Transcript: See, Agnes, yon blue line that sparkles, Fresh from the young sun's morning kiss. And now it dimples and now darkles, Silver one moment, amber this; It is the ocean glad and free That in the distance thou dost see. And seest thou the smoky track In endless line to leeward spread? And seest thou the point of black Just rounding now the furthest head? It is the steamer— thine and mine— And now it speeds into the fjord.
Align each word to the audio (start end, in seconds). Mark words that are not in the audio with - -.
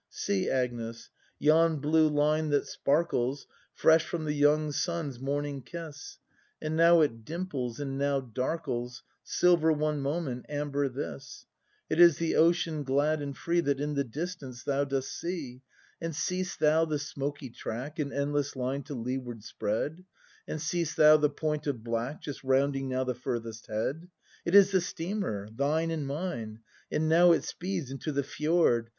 See, 0.09 0.49
Agnes, 0.49 1.11
yon 1.37 1.77
blue 1.77 2.07
line 2.09 2.49
that 2.49 2.65
sparkles, 2.65 3.45
Fresh 3.75 4.05
from 4.07 4.25
the 4.25 4.33
young 4.33 4.71
sun's 4.71 5.19
morning 5.19 5.61
kiss. 5.61 6.17
And 6.59 6.75
now 6.75 7.01
it 7.01 7.23
dimples 7.23 7.79
and 7.79 7.99
now 7.99 8.19
darkles, 8.19 9.03
Silver 9.23 9.71
one 9.71 10.01
moment, 10.01 10.47
amber 10.49 10.89
this; 10.89 11.45
It 11.87 11.99
is 11.99 12.17
the 12.17 12.35
ocean 12.35 12.83
glad 12.83 13.21
and 13.21 13.37
free 13.37 13.59
That 13.59 13.79
in 13.79 13.93
the 13.93 14.03
distance 14.03 14.63
thou 14.63 14.85
dost 14.85 15.07
see. 15.19 15.61
And 16.01 16.15
seest 16.15 16.59
thou 16.59 16.85
the 16.85 16.97
smoky 16.97 17.51
track 17.51 17.99
In 17.99 18.11
endless 18.11 18.55
line 18.55 18.81
to 18.85 18.95
leeward 18.95 19.43
spread? 19.43 20.03
And 20.47 20.59
seest 20.59 20.97
thou 20.97 21.17
the 21.17 21.29
point 21.29 21.67
of 21.67 21.83
black 21.83 22.21
Just 22.23 22.43
rounding 22.43 22.89
now 22.89 23.03
the 23.03 23.13
furthest 23.13 23.67
head? 23.67 24.07
It 24.45 24.55
is 24.55 24.71
the 24.71 24.81
steamer— 24.81 25.47
thine 25.55 25.91
and 25.91 26.07
mine— 26.07 26.61
And 26.91 27.07
now 27.07 27.33
it 27.33 27.43
speeds 27.43 27.91
into 27.91 28.11
the 28.11 28.23
fjord. 28.23 28.89